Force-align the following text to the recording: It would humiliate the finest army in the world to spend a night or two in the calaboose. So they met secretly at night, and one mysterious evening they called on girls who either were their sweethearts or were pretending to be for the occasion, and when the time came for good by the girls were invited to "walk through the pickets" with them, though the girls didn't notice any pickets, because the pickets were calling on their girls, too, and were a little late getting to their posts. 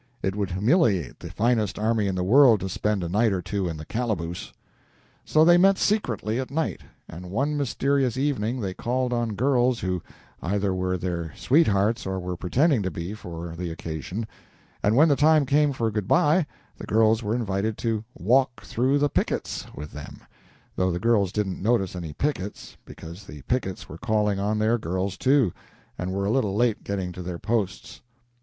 It 0.23 0.35
would 0.35 0.49
humiliate 0.49 1.19
the 1.19 1.29
finest 1.29 1.77
army 1.77 2.07
in 2.07 2.15
the 2.15 2.23
world 2.23 2.61
to 2.61 2.69
spend 2.69 3.03
a 3.03 3.07
night 3.07 3.31
or 3.31 3.39
two 3.43 3.69
in 3.69 3.77
the 3.77 3.85
calaboose. 3.85 4.51
So 5.23 5.45
they 5.45 5.59
met 5.59 5.77
secretly 5.77 6.39
at 6.39 6.49
night, 6.49 6.81
and 7.07 7.29
one 7.29 7.55
mysterious 7.55 8.17
evening 8.17 8.61
they 8.61 8.73
called 8.73 9.13
on 9.13 9.35
girls 9.35 9.81
who 9.81 10.01
either 10.41 10.73
were 10.73 10.97
their 10.97 11.35
sweethearts 11.35 12.07
or 12.07 12.17
were 12.19 12.35
pretending 12.35 12.81
to 12.81 12.89
be 12.89 13.13
for 13.13 13.55
the 13.55 13.69
occasion, 13.71 14.25
and 14.81 14.95
when 14.95 15.07
the 15.07 15.15
time 15.15 15.45
came 15.45 15.71
for 15.71 15.91
good 15.91 16.07
by 16.07 16.47
the 16.79 16.87
girls 16.87 17.21
were 17.21 17.35
invited 17.35 17.77
to 17.77 18.03
"walk 18.17 18.63
through 18.63 18.97
the 18.97 19.07
pickets" 19.07 19.67
with 19.75 19.91
them, 19.91 20.21
though 20.75 20.89
the 20.89 20.97
girls 20.99 21.31
didn't 21.31 21.61
notice 21.61 21.95
any 21.95 22.13
pickets, 22.13 22.75
because 22.85 23.25
the 23.25 23.43
pickets 23.43 23.87
were 23.87 23.99
calling 23.99 24.39
on 24.39 24.57
their 24.57 24.79
girls, 24.79 25.15
too, 25.15 25.53
and 25.95 26.11
were 26.11 26.25
a 26.25 26.31
little 26.31 26.55
late 26.55 26.83
getting 26.83 27.11
to 27.11 27.21
their 27.21 27.37
posts. 27.37 28.01